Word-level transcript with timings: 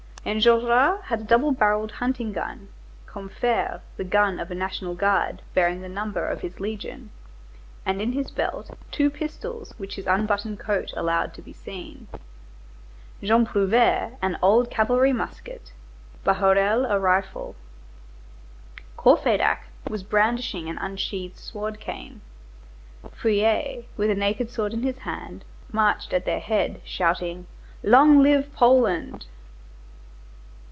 Enjolras 0.23 1.01
had 1.05 1.21
a 1.21 1.23
double 1.23 1.51
barrelled 1.51 1.93
hunting 1.93 2.31
gun, 2.31 2.67
Combeferre 3.07 3.81
the 3.97 4.03
gun 4.03 4.39
of 4.39 4.51
a 4.51 4.55
National 4.55 4.93
Guard 4.93 5.41
bearing 5.55 5.81
the 5.81 5.89
number 5.89 6.27
of 6.27 6.41
his 6.41 6.59
legion, 6.59 7.09
and 7.87 7.99
in 7.99 8.11
his 8.11 8.29
belt, 8.29 8.69
two 8.91 9.09
pistols 9.09 9.73
which 9.79 9.95
his 9.95 10.05
unbuttoned 10.05 10.59
coat 10.59 10.93
allowed 10.95 11.33
to 11.33 11.41
be 11.41 11.51
seen, 11.51 12.07
Jean 13.23 13.47
Prouvaire 13.47 14.15
an 14.21 14.37
old 14.43 14.69
cavalry 14.69 15.11
musket, 15.11 15.73
Bahorel 16.23 16.85
a 16.87 16.99
rifle; 16.99 17.55
Courfeyrac 18.99 19.65
was 19.89 20.03
brandishing 20.03 20.69
an 20.69 20.77
unsheathed 20.77 21.37
sword 21.37 21.79
cane. 21.79 22.21
Feuilly, 23.11 23.87
with 23.97 24.11
a 24.11 24.15
naked 24.15 24.51
sword 24.51 24.71
in 24.71 24.83
his 24.83 24.99
hand, 24.99 25.43
marched 25.73 26.13
at 26.13 26.25
their 26.25 26.39
head 26.39 26.79
shouting: 26.85 27.47
"Long 27.81 28.21
live 28.21 28.53
Poland!" 28.53 29.25